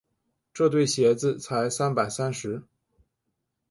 [0.51, 2.63] 这对鞋子才三百三十。